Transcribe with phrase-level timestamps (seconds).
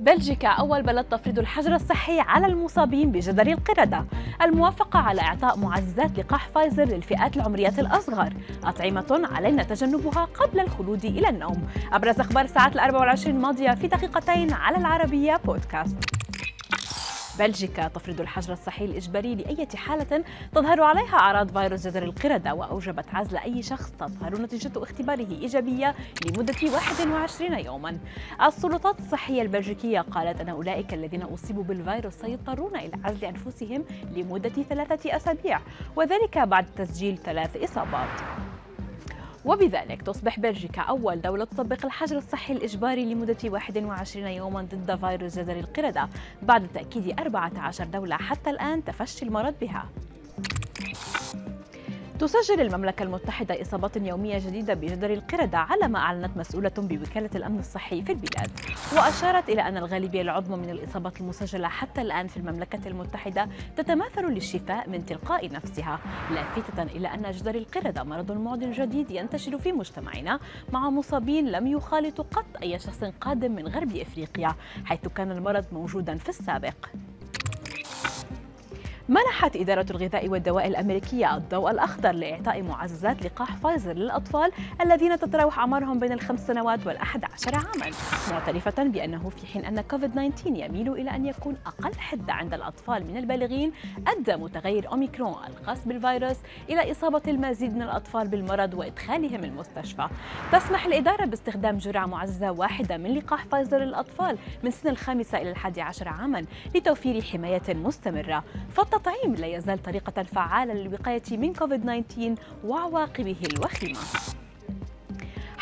[0.00, 4.04] بلجيكا أول بلد تفرض الحجر الصحي على المصابين بجدري القردة.
[4.42, 8.32] الموافقة على إعطاء معززات لقاح فايزر للفئات العمرية الأصغر.
[8.64, 11.68] أطعمة علينا تجنبها قبل الخلود إلى النوم.
[11.92, 16.19] أبرز أخبار الساعات الأربع والعشرين الماضية في دقيقتين على العربية بودكاست.
[17.40, 23.36] بلجيكا تفرض الحجر الصحي الإجباري لأي حالة تظهر عليها أعراض فيروس جدر القردة وأوجبت عزل
[23.36, 25.94] أي شخص تظهر نتيجة اختباره إيجابية
[26.26, 27.98] لمدة 21 يوما.
[28.46, 33.84] السلطات الصحية البلجيكية قالت أن أولئك الذين أصيبوا بالفيروس سيضطرون إلى عزل أنفسهم
[34.16, 35.60] لمدة ثلاثة أسابيع
[35.96, 38.39] وذلك بعد تسجيل ثلاث إصابات.
[39.44, 45.58] وبذلك تصبح بلجيكا أول دولة تطبق الحجر الصحي الإجباري لمدة 21 يوما ضد فيروس جدر
[45.58, 46.08] القردة
[46.42, 49.84] بعد تأكيد 14 دولة حتى الآن تفشي المرض بها.
[52.20, 58.02] تسجل المملكة المتحدة إصابات يومية جديدة بجدر القردة على ما أعلنت مسؤولة بوكالة الأمن الصحي
[58.02, 58.50] في البلاد.
[58.96, 64.90] وأشارت إلى أن الغالبية العظمى من الإصابات المسجلة حتى الآن في المملكة المتحدة تتماثل للشفاء
[64.90, 70.40] من تلقاء نفسها لافتة إلى أن جدر القردة مرض معد جديد ينتشر في مجتمعنا
[70.72, 74.54] مع مصابين لم يخالطوا قط أي شخص قادم من غرب إفريقيا
[74.84, 76.86] حيث كان المرض موجودا في السابق.
[79.10, 85.98] منحت إدارة الغذاء والدواء الأمريكية الضوء الأخضر لإعطاء معززات لقاح فايزر للأطفال الذين تتراوح أعمارهم
[85.98, 87.90] بين الخمس سنوات والأحد عشر عاما
[88.30, 93.06] معترفة بأنه في حين أن كوفيد 19 يميل إلى أن يكون أقل حدة عند الأطفال
[93.06, 93.72] من البالغين
[94.06, 96.36] أدى متغير أوميكرون الخاص بالفيروس
[96.68, 100.08] إلى إصابة المزيد من الأطفال بالمرض وإدخالهم المستشفى.
[100.52, 105.82] تسمح الإدارة باستخدام جرعة معززة واحدة من لقاح فايزر للأطفال من سن الخامسة إلى الحادي
[105.82, 106.44] عشر عاما
[106.74, 108.44] لتوفير حماية مستمرة.
[109.00, 113.98] التطعيم لا يزال طريقة فعالة للوقاية من كوفيد-19 وعواقبه الوخيمة.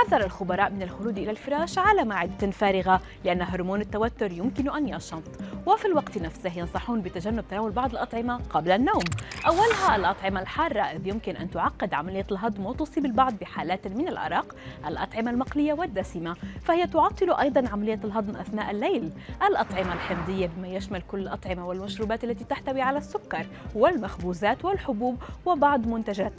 [0.00, 5.22] حذر الخبراء من الخلود إلى الفراش على معدة فارغة لأن هرمون التوتر يمكن أن ينشط.
[5.66, 9.02] وفي الوقت نفسه ينصحون بتجنب تناول بعض الأطعمة قبل النوم.
[9.46, 14.54] أولها الأطعمة الحارة إذ يمكن أن تعقد عملية الهضم وتصيب البعض بحالات من الأرق.
[14.86, 19.10] الأطعمة المقلية والدسمة فهي تعطل أيضا عملية الهضم أثناء الليل.
[19.42, 26.32] الأطعمة الحمضية بما يشمل كل الأطعمة والمشروبات التي تحتوي على السكر والمخبوزات والحبوب وبعض منتجات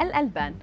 [0.00, 0.54] الألبان.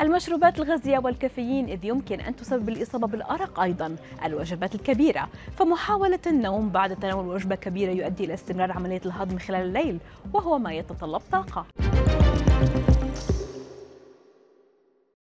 [0.00, 5.28] المشروبات الغازية والكافيين إذ يمكن أن تسبب الإصابة بالأرق أيضا الوجبات الكبيرة.
[5.56, 9.98] فمحاولة النوم بعد تناول وجبة كبيرة يؤدي إلى استمرار عملية الهضم خلال الليل
[10.32, 11.66] وهو ما يتطلب طاقة.